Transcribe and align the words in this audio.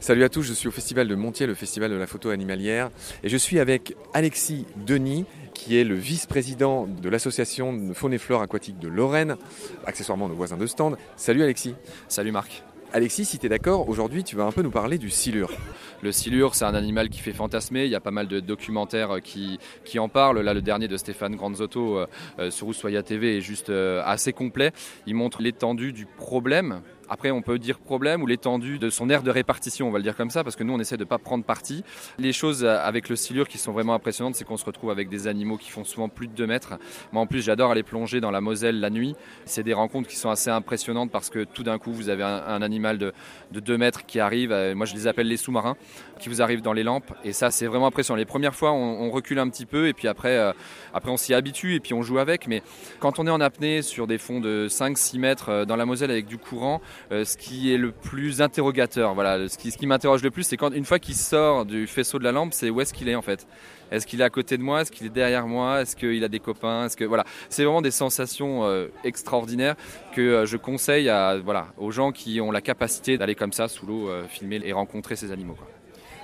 Salut 0.00 0.22
à 0.22 0.28
tous, 0.28 0.42
je 0.42 0.52
suis 0.52 0.68
au 0.68 0.70
Festival 0.70 1.08
de 1.08 1.14
Montier, 1.16 1.46
le 1.46 1.54
festival 1.54 1.90
de 1.90 1.96
la 1.96 2.06
photo 2.06 2.30
animalière, 2.30 2.90
et 3.24 3.28
je 3.28 3.36
suis 3.36 3.58
avec 3.58 3.96
Alexis 4.14 4.64
Denis, 4.86 5.24
qui 5.54 5.76
est 5.76 5.82
le 5.82 5.96
vice-président 5.96 6.86
de 6.86 7.08
l'association 7.08 7.72
de 7.72 7.92
faune 7.92 8.14
et 8.14 8.18
flore 8.18 8.40
aquatique 8.40 8.78
de 8.78 8.86
Lorraine, 8.86 9.36
accessoirement 9.86 10.28
nos 10.28 10.36
voisins 10.36 10.56
de 10.56 10.66
stand. 10.66 10.96
Salut 11.16 11.42
Alexis. 11.42 11.74
Salut 12.06 12.30
Marc. 12.30 12.62
Alexis, 12.92 13.26
si 13.26 13.38
tu 13.38 13.46
es 13.46 13.48
d'accord, 13.50 13.88
aujourd'hui 13.88 14.24
tu 14.24 14.34
vas 14.34 14.44
un 14.44 14.52
peu 14.52 14.62
nous 14.62 14.70
parler 14.70 14.98
du 14.98 15.10
silure. 15.10 15.50
Le 16.00 16.10
silure, 16.12 16.54
c'est 16.54 16.64
un 16.64 16.74
animal 16.74 17.10
qui 17.10 17.18
fait 17.18 17.32
fantasmer. 17.32 17.84
Il 17.84 17.90
y 17.90 17.96
a 17.96 18.00
pas 18.00 18.12
mal 18.12 18.28
de 18.28 18.40
documentaires 18.40 19.20
qui, 19.22 19.58
qui 19.84 19.98
en 19.98 20.08
parlent. 20.08 20.40
Là, 20.40 20.54
le 20.54 20.62
dernier 20.62 20.88
de 20.88 20.96
Stéphane 20.96 21.36
Granzotto 21.36 21.98
euh, 21.98 22.06
euh, 22.38 22.50
sur 22.50 22.68
Oussoya 22.68 23.02
TV 23.02 23.36
est 23.36 23.40
juste 23.40 23.68
euh, 23.68 24.00
assez 24.06 24.32
complet. 24.32 24.72
Il 25.06 25.16
montre 25.16 25.42
l'étendue 25.42 25.92
du 25.92 26.06
problème 26.06 26.82
après, 27.08 27.30
on 27.30 27.42
peut 27.42 27.58
dire 27.58 27.78
problème 27.78 28.22
ou 28.22 28.26
l'étendue 28.26 28.78
de 28.78 28.90
son 28.90 29.10
aire 29.10 29.22
de 29.22 29.30
répartition, 29.30 29.88
on 29.88 29.90
va 29.90 29.98
le 29.98 30.04
dire 30.04 30.16
comme 30.16 30.30
ça, 30.30 30.44
parce 30.44 30.56
que 30.56 30.64
nous, 30.64 30.72
on 30.72 30.80
essaie 30.80 30.96
de 30.96 31.04
ne 31.04 31.08
pas 31.08 31.18
prendre 31.18 31.44
parti. 31.44 31.84
Les 32.18 32.32
choses 32.32 32.64
avec 32.64 33.08
le 33.08 33.16
silure 33.16 33.48
qui 33.48 33.58
sont 33.58 33.72
vraiment 33.72 33.94
impressionnantes, 33.94 34.34
c'est 34.34 34.44
qu'on 34.44 34.56
se 34.56 34.64
retrouve 34.64 34.90
avec 34.90 35.08
des 35.08 35.26
animaux 35.26 35.56
qui 35.56 35.70
font 35.70 35.84
souvent 35.84 36.08
plus 36.08 36.28
de 36.28 36.32
2 36.32 36.46
mètres. 36.46 36.78
Moi, 37.12 37.22
en 37.22 37.26
plus, 37.26 37.42
j'adore 37.42 37.70
aller 37.70 37.82
plonger 37.82 38.20
dans 38.20 38.30
la 38.30 38.40
Moselle 38.40 38.80
la 38.80 38.90
nuit. 38.90 39.14
C'est 39.44 39.62
des 39.62 39.74
rencontres 39.74 40.08
qui 40.08 40.16
sont 40.16 40.30
assez 40.30 40.50
impressionnantes 40.50 41.10
parce 41.10 41.30
que 41.30 41.44
tout 41.44 41.62
d'un 41.62 41.78
coup, 41.78 41.92
vous 41.92 42.08
avez 42.08 42.22
un, 42.22 42.62
animal 42.62 42.98
de, 42.98 43.12
de 43.52 43.60
2 43.60 43.78
mètres 43.78 44.04
qui 44.06 44.20
arrive. 44.20 44.52
Euh, 44.52 44.74
moi, 44.74 44.86
je 44.86 44.94
les 44.94 45.06
appelle 45.06 45.28
les 45.28 45.36
sous-marins, 45.36 45.76
qui 46.18 46.28
vous 46.28 46.42
arrivent 46.42 46.62
dans 46.62 46.72
les 46.72 46.82
lampes. 46.82 47.12
Et 47.24 47.32
ça, 47.32 47.50
c'est 47.50 47.66
vraiment 47.66 47.86
impressionnant. 47.86 48.16
Les 48.16 48.24
premières 48.24 48.54
fois, 48.54 48.72
on, 48.72 49.08
recule 49.08 49.38
un 49.38 49.48
petit 49.48 49.64
peu 49.64 49.88
et 49.88 49.94
puis 49.94 50.06
après, 50.06 50.36
euh, 50.36 50.52
après 50.92 51.10
on 51.10 51.16
s'y 51.16 51.32
habitue 51.32 51.74
et 51.74 51.80
puis 51.80 51.94
on 51.94 52.02
joue 52.02 52.18
avec. 52.18 52.46
Mais 52.46 52.62
quand 53.00 53.18
on 53.18 53.26
est 53.26 53.30
en 53.30 53.40
apnée 53.40 53.80
sur 53.80 54.06
des 54.06 54.18
fonds 54.18 54.40
de 54.40 54.66
5-6 54.68 55.18
mètres 55.18 55.48
euh, 55.48 55.64
dans 55.64 55.76
la 55.76 55.86
Moselle 55.86 56.10
avec 56.10 56.26
du 56.26 56.36
courant, 56.36 56.80
euh, 56.80 56.82
ce 57.10 57.36
qui 57.36 57.72
est 57.72 57.78
le 57.78 57.92
plus 57.92 58.42
interrogateur, 58.42 59.14
voilà, 59.14 59.48
ce 59.48 59.56
qui, 59.56 59.86
m'interroge 59.86 60.22
le 60.22 60.30
plus, 60.30 60.44
c'est 60.44 60.56
quand 60.56 60.72
une 60.72 60.84
fois 60.84 60.98
qu'il 60.98 61.14
sort 61.14 61.64
du 61.64 61.86
faisceau 61.86 62.18
de 62.18 62.24
la 62.24 62.32
lampe, 62.32 62.52
c'est 62.52 62.70
où 62.70 62.80
est-ce 62.80 62.92
qu'il 62.92 63.08
est 63.08 63.14
en 63.14 63.22
fait? 63.22 63.46
Est-ce 63.90 64.06
qu'il 64.06 64.20
est 64.20 64.24
à 64.24 64.30
côté 64.30 64.58
de 64.58 64.62
moi? 64.62 64.82
Est-ce 64.82 64.92
qu'il 64.92 65.06
est 65.06 65.10
derrière 65.10 65.46
moi? 65.46 65.80
Est-ce 65.80 65.96
qu'il 65.96 66.22
a 66.22 66.28
des 66.28 66.40
copains? 66.40 66.86
Est-ce 66.86 66.96
que 66.96 67.04
voilà, 67.04 67.24
c'est 67.48 67.64
vraiment 67.64 67.80
des 67.80 67.90
sensations 67.90 68.64
euh, 68.64 68.88
extraordinaires 69.02 69.76
que 70.14 70.20
euh, 70.20 70.46
je 70.46 70.58
conseille 70.58 71.08
à 71.08 71.38
voilà 71.38 71.68
aux 71.78 71.90
gens 71.90 72.12
qui 72.12 72.40
ont 72.40 72.50
la 72.50 72.60
capacité 72.60 73.16
d'aller 73.16 73.34
comme 73.34 73.52
ça 73.52 73.68
sous 73.68 73.86
l'eau 73.86 74.10
filmer 74.28 74.60
et 74.64 74.72
rencontrer 74.72 75.16
ces 75.16 75.32
animaux. 75.32 75.56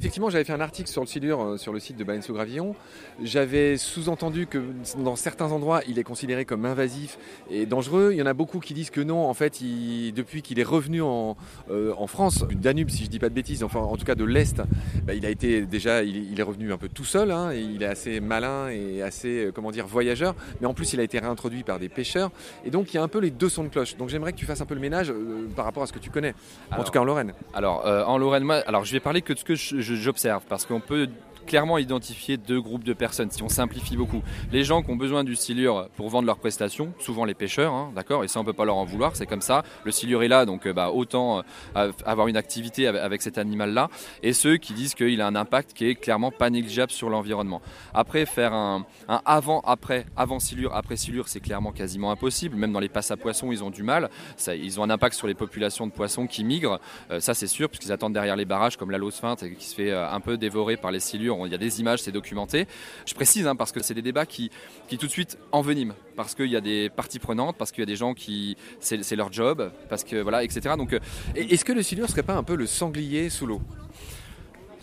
Effectivement, 0.00 0.28
j'avais 0.28 0.44
fait 0.44 0.52
un 0.52 0.60
article 0.60 0.88
sur 0.90 1.02
le 1.02 1.06
silure 1.06 1.40
euh, 1.40 1.56
sur 1.56 1.72
le 1.72 1.78
site 1.78 1.96
de 1.96 2.04
Baleine 2.04 2.22
Gravillon. 2.28 2.74
J'avais 3.22 3.76
sous-entendu 3.76 4.46
que 4.46 4.60
dans 4.98 5.14
certains 5.14 5.52
endroits, 5.52 5.82
il 5.86 5.98
est 5.98 6.04
considéré 6.04 6.44
comme 6.44 6.64
invasif 6.64 7.16
et 7.50 7.64
dangereux. 7.64 8.10
Il 8.12 8.18
y 8.18 8.22
en 8.22 8.26
a 8.26 8.34
beaucoup 8.34 8.58
qui 8.58 8.74
disent 8.74 8.90
que 8.90 9.00
non. 9.00 9.28
En 9.28 9.34
fait, 9.34 9.60
depuis 9.62 10.42
qu'il 10.42 10.58
est 10.58 10.64
revenu 10.64 11.00
en, 11.00 11.36
euh, 11.70 11.94
en, 11.96 12.06
France, 12.06 12.44
du 12.48 12.56
Danube, 12.56 12.90
si 12.90 13.04
je 13.04 13.10
dis 13.10 13.18
pas 13.18 13.28
de 13.28 13.34
bêtises, 13.34 13.62
enfin 13.62 13.80
en 13.80 13.96
tout 13.96 14.04
cas 14.04 14.16
de 14.16 14.24
l'Est, 14.24 14.62
bah, 15.04 15.14
il 15.14 15.24
a 15.26 15.30
été 15.30 15.62
déjà, 15.62 16.02
il, 16.02 16.38
est 16.38 16.42
revenu 16.42 16.72
un 16.72 16.78
peu 16.78 16.88
tout 16.88 17.04
seul. 17.04 17.30
Hein, 17.30 17.52
et 17.52 17.60
il 17.60 17.82
est 17.82 17.86
assez 17.86 18.20
malin 18.20 18.68
et 18.70 19.00
assez, 19.00 19.46
euh, 19.46 19.52
comment 19.52 19.70
dire, 19.70 19.86
voyageur. 19.86 20.34
Mais 20.60 20.66
en 20.66 20.74
plus, 20.74 20.92
il 20.92 21.00
a 21.00 21.04
été 21.04 21.18
réintroduit 21.18 21.62
par 21.62 21.78
des 21.78 21.88
pêcheurs. 21.88 22.32
Et 22.64 22.70
donc, 22.70 22.92
il 22.92 22.96
y 22.96 22.98
a 22.98 23.02
un 23.02 23.08
peu 23.08 23.20
les 23.20 23.30
deux 23.30 23.48
sons 23.48 23.64
de 23.64 23.68
cloche. 23.68 23.96
Donc, 23.96 24.08
j'aimerais 24.08 24.32
que 24.32 24.38
tu 24.38 24.46
fasses 24.46 24.60
un 24.60 24.66
peu 24.66 24.74
le 24.74 24.80
ménage 24.80 25.12
par 25.54 25.64
rapport 25.64 25.82
à 25.82 25.86
ce 25.86 25.92
que 25.92 25.98
tu 25.98 26.10
connais. 26.10 26.34
en 26.72 26.82
tout 26.82 26.90
cas, 26.90 27.00
en 27.00 27.04
Lorraine. 27.04 27.32
Alors, 27.54 27.86
en 27.86 28.18
Lorraine, 28.18 28.44
moi, 28.44 28.56
alors 28.66 28.84
je 28.84 28.92
vais 28.92 29.00
parler 29.00 29.22
que 29.22 29.32
de 29.32 29.38
ce 29.38 29.44
que 29.44 29.54
je 29.54 29.83
j'observe 29.84 30.42
parce 30.48 30.66
qu'on 30.66 30.80
peut 30.80 31.08
clairement 31.44 31.78
identifier 31.78 32.36
deux 32.36 32.60
groupes 32.60 32.84
de 32.84 32.92
personnes, 32.92 33.30
si 33.30 33.42
on 33.42 33.48
simplifie 33.48 33.96
beaucoup. 33.96 34.22
Les 34.52 34.64
gens 34.64 34.82
qui 34.82 34.90
ont 34.90 34.96
besoin 34.96 35.24
du 35.24 35.36
silure 35.36 35.88
pour 35.96 36.08
vendre 36.08 36.26
leurs 36.26 36.38
prestations, 36.38 36.92
souvent 36.98 37.24
les 37.24 37.34
pêcheurs, 37.34 37.72
hein, 37.72 37.92
d'accord, 37.94 38.24
et 38.24 38.28
ça 38.28 38.40
on 38.40 38.44
peut 38.44 38.52
pas 38.52 38.64
leur 38.64 38.76
en 38.76 38.84
vouloir, 38.84 39.16
c'est 39.16 39.26
comme 39.26 39.40
ça. 39.40 39.62
Le 39.84 39.92
silure 39.92 40.22
est 40.22 40.28
là, 40.28 40.46
donc 40.46 40.66
euh, 40.66 40.72
bah, 40.72 40.90
autant 40.90 41.42
euh, 41.76 41.92
avoir 42.04 42.28
une 42.28 42.36
activité 42.36 42.86
avec 42.86 43.22
cet 43.22 43.38
animal-là. 43.38 43.88
Et 44.22 44.32
ceux 44.32 44.56
qui 44.56 44.72
disent 44.72 44.94
qu'il 44.94 45.20
a 45.20 45.26
un 45.26 45.36
impact 45.36 45.72
qui 45.72 45.86
est 45.86 45.94
clairement 45.94 46.30
pas 46.30 46.50
négligeable 46.50 46.92
sur 46.92 47.10
l'environnement. 47.10 47.62
Après, 47.92 48.26
faire 48.26 48.52
un, 48.52 48.84
avant-après, 49.24 50.06
avant 50.16 50.38
silure, 50.38 50.74
après 50.74 50.96
silure, 50.96 51.28
c'est 51.28 51.40
clairement 51.40 51.72
quasiment 51.72 52.10
impossible. 52.10 52.56
Même 52.56 52.72
dans 52.72 52.80
les 52.80 52.88
passes 52.88 53.10
à 53.10 53.16
poissons, 53.16 53.52
ils 53.52 53.62
ont 53.62 53.70
du 53.70 53.82
mal. 53.82 54.10
Ils 54.48 54.80
ont 54.80 54.84
un 54.84 54.90
impact 54.90 55.14
sur 55.14 55.26
les 55.26 55.34
populations 55.34 55.86
de 55.86 55.92
poissons 55.92 56.26
qui 56.26 56.44
migrent, 56.44 56.80
euh, 57.10 57.20
ça 57.20 57.34
c'est 57.34 57.46
sûr, 57.46 57.68
puisqu'ils 57.68 57.92
attendent 57.92 58.12
derrière 58.12 58.36
les 58.36 58.44
barrages 58.44 58.76
comme 58.76 58.90
la 58.90 58.98
Lose 58.98 59.20
qui 59.58 59.66
se 59.66 59.74
fait 59.74 59.92
un 59.92 60.20
peu 60.20 60.36
dévorer 60.36 60.76
par 60.76 60.90
les 60.90 61.00
silures 61.00 61.33
il 61.46 61.52
y 61.52 61.54
a 61.54 61.58
des 61.58 61.80
images, 61.80 62.02
c'est 62.02 62.12
documenté. 62.12 62.66
Je 63.06 63.14
précise 63.14 63.46
hein, 63.46 63.56
parce 63.56 63.72
que 63.72 63.82
c'est 63.82 63.94
des 63.94 64.02
débats 64.02 64.26
qui, 64.26 64.50
qui 64.88 64.98
tout 64.98 65.06
de 65.06 65.10
suite 65.10 65.38
enveniment, 65.52 65.94
parce 66.16 66.34
qu'il 66.34 66.50
y 66.50 66.56
a 66.56 66.60
des 66.60 66.90
parties 66.90 67.18
prenantes, 67.18 67.56
parce 67.56 67.72
qu'il 67.72 67.82
y 67.82 67.82
a 67.82 67.86
des 67.86 67.96
gens 67.96 68.14
qui 68.14 68.56
c'est 68.80 69.16
leur 69.16 69.32
job, 69.32 69.70
parce 69.88 70.04
que 70.04 70.16
voilà, 70.16 70.44
etc. 70.44 70.74
Donc, 70.76 70.92
euh, 70.92 71.00
est-ce 71.34 71.64
que 71.64 71.72
le 71.72 71.82
silure 71.82 72.08
serait 72.08 72.22
pas 72.22 72.34
un 72.34 72.42
peu 72.42 72.54
le 72.54 72.66
sanglier 72.66 73.30
sous 73.30 73.46
l'eau? 73.46 73.60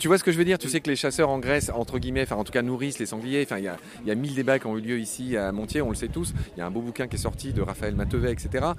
Tu 0.02 0.08
vois 0.08 0.18
ce 0.18 0.24
que 0.24 0.32
je 0.32 0.36
veux 0.36 0.44
dire? 0.44 0.58
Tu 0.58 0.68
sais 0.68 0.80
que 0.80 0.90
les 0.90 0.96
chasseurs 0.96 1.28
en 1.28 1.38
Grèce, 1.38 1.70
entre 1.72 2.00
guillemets, 2.00 2.22
enfin 2.22 2.34
en 2.34 2.42
tout 2.42 2.50
cas 2.50 2.62
nourrissent 2.62 2.98
les 2.98 3.06
sangliers. 3.06 3.44
Enfin, 3.44 3.58
il 3.58 3.64
y 3.64 3.68
a, 3.68 3.76
y 4.04 4.16
mille 4.16 4.34
débats 4.34 4.58
qui 4.58 4.66
ont 4.66 4.76
eu 4.76 4.80
lieu 4.80 4.98
ici 4.98 5.36
à 5.36 5.52
Montier, 5.52 5.80
on 5.80 5.90
le 5.90 5.94
sait 5.94 6.08
tous. 6.08 6.34
Il 6.56 6.58
y 6.58 6.60
a 6.60 6.66
un 6.66 6.72
beau 6.72 6.80
bouquin 6.80 7.06
qui 7.06 7.14
est 7.14 7.20
sorti 7.20 7.52
de 7.52 7.62
Raphaël 7.62 7.94
Matevet, 7.94 8.32
etc. 8.32 8.72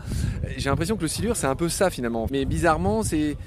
J'ai 0.57 0.69
l'impression 0.69 0.97
que 0.97 1.01
le 1.01 1.07
silure, 1.07 1.37
c'est 1.37 1.47
un 1.47 1.55
peu 1.55 1.69
ça 1.69 1.89
finalement. 1.89 2.27
Mais 2.29 2.43
bizarrement, 2.43 3.03
c'est 3.03 3.37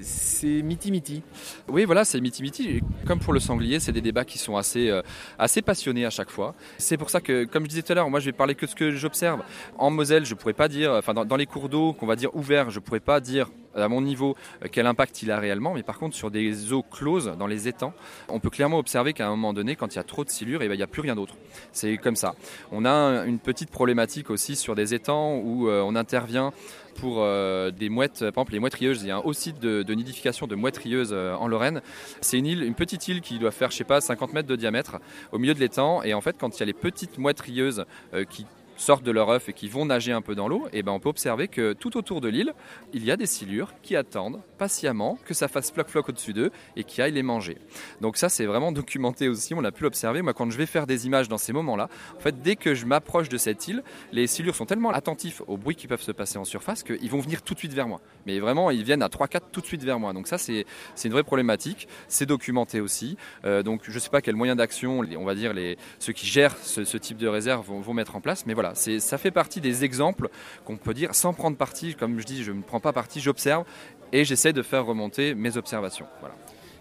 c'est 0.00 0.62
miti-miti. 0.62 1.22
Oui, 1.68 1.84
voilà, 1.84 2.04
c'est 2.04 2.20
miti-miti. 2.20 2.82
Comme 3.06 3.18
pour 3.18 3.32
le 3.32 3.40
sanglier, 3.40 3.80
c'est 3.80 3.92
des 3.92 4.00
débats 4.00 4.24
qui 4.24 4.38
sont 4.38 4.56
assez, 4.56 4.90
euh, 4.90 5.02
assez 5.38 5.62
passionnés 5.62 6.04
à 6.04 6.10
chaque 6.10 6.30
fois. 6.30 6.54
C'est 6.78 6.96
pour 6.96 7.10
ça 7.10 7.20
que, 7.20 7.44
comme 7.44 7.64
je 7.64 7.70
disais 7.70 7.82
tout 7.82 7.92
à 7.92 7.94
l'heure, 7.94 8.10
moi 8.10 8.20
je 8.20 8.26
vais 8.26 8.32
parler 8.32 8.54
que 8.54 8.66
de 8.66 8.70
ce 8.70 8.74
que 8.74 8.90
j'observe. 8.90 9.42
En 9.78 9.90
Moselle, 9.90 10.26
je 10.26 10.34
pourrais 10.34 10.52
pas 10.52 10.68
dire, 10.68 10.92
enfin 10.92 11.14
dans, 11.14 11.36
les 11.36 11.46
cours 11.46 11.68
d'eau 11.68 11.92
qu'on 11.92 12.06
va 12.06 12.16
dire 12.16 12.34
ouverts, 12.34 12.70
je 12.70 12.80
pourrais 12.80 13.00
pas 13.00 13.20
dire 13.20 13.48
à 13.74 13.88
mon 13.88 14.00
niveau 14.00 14.36
euh, 14.64 14.68
quel 14.70 14.86
impact 14.86 15.22
il 15.22 15.30
a 15.30 15.38
réellement, 15.38 15.74
mais 15.74 15.82
par 15.82 15.98
contre 15.98 16.16
sur 16.16 16.30
des 16.30 16.72
eaux 16.72 16.82
closes, 16.82 17.32
dans 17.38 17.46
les 17.46 17.68
étangs, 17.68 17.92
on 18.28 18.40
peut 18.40 18.50
clairement 18.50 18.78
observer 18.78 19.12
qu'à 19.12 19.26
un 19.26 19.30
moment 19.30 19.52
donné, 19.52 19.76
quand 19.76 19.94
il 19.94 19.96
y 19.96 20.00
a 20.00 20.04
trop 20.04 20.24
de 20.24 20.30
silure, 20.30 20.62
eh 20.62 20.68
ben, 20.68 20.74
il 20.74 20.78
n'y 20.78 20.82
a 20.82 20.88
plus 20.88 21.02
rien 21.02 21.14
d'autre. 21.14 21.34
C'est 21.72 21.96
comme 21.98 22.16
ça. 22.16 22.34
On 22.72 22.84
a 22.84 23.24
une 23.26 23.38
petite 23.38 23.70
problématique 23.70 24.30
aussi 24.30 24.56
sur 24.56 24.74
des 24.74 24.94
étangs 24.94 25.36
où 25.36 25.68
euh, 25.68 25.82
on 25.82 25.94
intervient 25.94 26.52
pour 26.96 27.18
euh, 27.18 27.70
des 27.70 27.88
mouettes, 27.88 28.20
par 28.20 28.28
exemple 28.28 28.52
les 28.52 28.58
mouettes 28.58 28.74
rieuses. 28.74 29.02
Il 29.02 29.08
y 29.08 29.10
a 29.10 29.16
un 29.16 29.20
haut 29.20 29.32
site 29.32 29.60
de, 29.60 29.94
nidification 29.94 30.46
de 30.46 30.54
mouettes 30.54 30.80
euh, 30.86 31.34
en 31.34 31.48
Lorraine. 31.48 31.80
C'est 32.20 32.38
une 32.38 32.46
île, 32.46 32.62
une 32.62 32.74
petite 32.74 33.06
île 33.08 33.20
qui 33.20 33.38
doit 33.38 33.50
faire, 33.50 33.70
je 33.70 33.76
sais 33.76 33.84
pas, 33.84 34.00
50 34.00 34.32
mètres 34.32 34.48
de 34.48 34.56
diamètre 34.56 34.98
au 35.32 35.38
milieu 35.38 35.54
de 35.54 35.60
l'étang. 35.60 36.02
Et 36.02 36.14
en 36.14 36.20
fait, 36.20 36.36
quand 36.38 36.56
il 36.56 36.60
y 36.60 36.62
a 36.62 36.66
les 36.66 36.72
petites 36.72 37.18
mouettes 37.18 37.42
euh, 37.48 38.24
qui 38.24 38.46
sortent 38.76 39.04
de 39.04 39.10
leur 39.10 39.30
œuf 39.30 39.48
et 39.48 39.52
qui 39.52 39.68
vont 39.68 39.84
nager 39.84 40.12
un 40.12 40.22
peu 40.22 40.34
dans 40.34 40.48
l'eau, 40.48 40.66
et 40.72 40.78
eh 40.78 40.82
ben 40.82 40.92
on 40.92 41.00
peut 41.00 41.08
observer 41.08 41.48
que 41.48 41.72
tout 41.72 41.96
autour 41.96 42.20
de 42.20 42.28
l'île, 42.28 42.54
il 42.92 43.04
y 43.04 43.10
a 43.10 43.16
des 43.16 43.26
silures 43.26 43.72
qui 43.82 43.96
attendent 43.96 44.40
patiemment 44.58 45.18
que 45.24 45.34
ça 45.34 45.48
fasse 45.48 45.70
floc 45.70 45.88
floc 45.88 46.08
au-dessus 46.08 46.32
d'eux 46.32 46.50
et 46.76 46.84
qui 46.84 47.02
aillent 47.02 47.12
les 47.12 47.22
manger. 47.22 47.58
Donc 48.00 48.16
ça 48.16 48.28
c'est 48.28 48.46
vraiment 48.46 48.72
documenté 48.86 49.28
aussi, 49.28 49.54
on 49.54 49.64
a 49.64 49.72
pu 49.72 49.82
l'observer. 49.84 50.22
Moi 50.22 50.34
quand 50.34 50.50
je 50.50 50.58
vais 50.58 50.66
faire 50.66 50.86
des 50.86 51.06
images 51.06 51.28
dans 51.28 51.38
ces 51.38 51.52
moments-là, 51.52 51.88
en 52.16 52.20
fait 52.20 52.42
dès 52.42 52.56
que 52.56 52.74
je 52.74 52.86
m'approche 52.86 53.28
de 53.28 53.38
cette 53.38 53.66
île, 53.68 53.82
les 54.12 54.26
silures 54.26 54.54
sont 54.54 54.66
tellement 54.66 54.90
attentifs 54.90 55.42
aux 55.46 55.56
bruits 55.56 55.76
qui 55.76 55.86
peuvent 55.86 56.02
se 56.02 56.12
passer 56.12 56.38
en 56.38 56.44
surface 56.44 56.82
qu'ils 56.82 57.10
vont 57.10 57.20
venir 57.20 57.42
tout 57.42 57.54
de 57.54 57.58
suite 57.58 57.72
vers 57.72 57.88
moi. 57.88 58.00
Mais 58.26 58.38
vraiment 58.38 58.70
ils 58.70 58.84
viennent 58.84 59.02
à 59.02 59.08
3-4 59.08 59.40
tout 59.52 59.60
de 59.60 59.66
suite 59.66 59.84
vers 59.84 59.98
moi. 59.98 60.12
Donc 60.12 60.26
ça 60.26 60.38
c'est 60.38 60.64
une 61.04 61.12
vraie 61.12 61.24
problématique, 61.24 61.88
c'est 62.08 62.26
documenté 62.26 62.80
aussi. 62.80 63.16
Euh, 63.44 63.62
donc 63.62 63.82
je 63.84 63.94
ne 63.94 63.98
sais 63.98 64.10
pas 64.10 64.20
quel 64.20 64.36
moyen 64.36 64.56
d'action, 64.56 65.00
on 65.00 65.24
va 65.24 65.34
dire 65.34 65.52
les, 65.52 65.78
ceux 65.98 66.12
qui 66.12 66.26
gèrent 66.26 66.56
ce, 66.58 66.96
type 66.96 67.18
de 67.18 67.28
réserve 67.28 67.66
vont, 67.66 67.80
vont 67.80 67.94
mettre 67.94 68.16
en 68.16 68.20
place, 68.20 68.46
mais 68.46 68.54
voilà 68.54 68.65
ça 68.74 69.18
fait 69.18 69.30
partie 69.30 69.60
des 69.60 69.84
exemples 69.84 70.28
qu'on 70.64 70.76
peut 70.76 70.94
dire 70.94 71.14
sans 71.14 71.32
prendre 71.32 71.56
parti. 71.56 71.94
Comme 71.94 72.18
je 72.20 72.24
dis, 72.24 72.44
je 72.44 72.52
ne 72.52 72.62
prends 72.62 72.80
pas 72.80 72.92
parti, 72.92 73.20
j'observe 73.20 73.64
et 74.12 74.24
j'essaie 74.24 74.52
de 74.52 74.62
faire 74.62 74.84
remonter 74.84 75.34
mes 75.34 75.56
observations. 75.56 76.06
Voilà. 76.20 76.34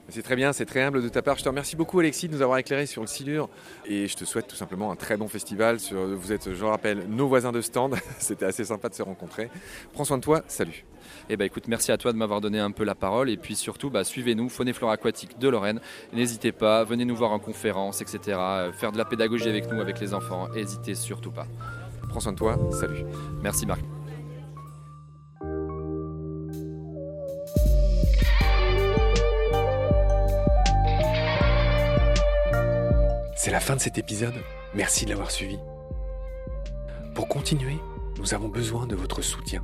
C'est 0.09 0.21
très 0.21 0.35
bien, 0.35 0.53
c'est 0.53 0.65
très 0.65 0.83
humble 0.83 1.01
de 1.01 1.09
ta 1.09 1.23
part. 1.23 1.37
Je 1.37 1.43
te 1.43 1.49
remercie 1.49 1.75
beaucoup 1.75 1.99
Alexis 1.99 2.27
de 2.27 2.35
nous 2.35 2.43
avoir 2.43 2.59
éclairé 2.59 2.85
sur 2.85 3.01
le 3.01 3.07
Silure 3.07 3.49
et 3.85 4.07
je 4.07 4.15
te 4.15 4.23
souhaite 4.23 4.47
tout 4.47 4.55
simplement 4.55 4.91
un 4.91 4.95
très 4.95 5.17
bon 5.17 5.27
festival. 5.27 5.77
vous 5.91 6.31
êtes, 6.31 6.53
je 6.53 6.63
rappelle, 6.63 7.07
nos 7.09 7.27
voisins 7.27 7.51
de 7.51 7.61
stand. 7.61 7.95
C'était 8.19 8.45
assez 8.45 8.65
sympa 8.65 8.89
de 8.89 8.93
se 8.93 9.01
rencontrer. 9.01 9.49
Prends 9.93 10.05
soin 10.05 10.17
de 10.17 10.23
toi, 10.23 10.43
salut. 10.47 10.85
Eh 11.29 11.37
ben, 11.37 11.45
écoute, 11.45 11.67
merci 11.67 11.91
à 11.91 11.97
toi 11.97 12.11
de 12.11 12.17
m'avoir 12.17 12.41
donné 12.41 12.59
un 12.59 12.71
peu 12.71 12.83
la 12.83 12.95
parole 12.95 13.29
et 13.29 13.37
puis 13.37 13.55
surtout, 13.55 13.89
bah, 13.89 14.03
suivez-nous, 14.03 14.49
Faune 14.49 14.67
et 14.67 14.73
Flore 14.73 14.91
Aquatique 14.91 15.39
de 15.39 15.47
Lorraine. 15.47 15.79
N'hésitez 16.13 16.51
pas, 16.51 16.83
venez 16.83 17.05
nous 17.05 17.15
voir 17.15 17.31
en 17.31 17.39
conférence, 17.39 18.01
etc. 18.01 18.19
Faire 18.73 18.91
de 18.91 18.97
la 18.97 19.05
pédagogie 19.05 19.49
avec 19.49 19.71
nous, 19.71 19.81
avec 19.81 19.99
les 19.99 20.13
enfants. 20.13 20.47
N'hésitez 20.53 20.95
surtout 20.95 21.31
pas. 21.31 21.47
Prends 22.09 22.19
soin 22.19 22.31
de 22.31 22.37
toi. 22.37 22.57
Salut. 22.71 23.03
Merci 23.41 23.65
Marc. 23.65 23.81
C'est 33.45 33.51
la 33.51 33.59
fin 33.59 33.75
de 33.75 33.81
cet 33.81 33.99
épisode. 33.99 34.33
Merci 34.73 35.05
de 35.05 35.11
l'avoir 35.11 35.29
suivi. 35.29 35.59
Pour 37.13 37.27
continuer, 37.27 37.77
nous 38.17 38.33
avons 38.33 38.49
besoin 38.49 38.87
de 38.87 38.95
votre 38.95 39.21
soutien. 39.21 39.63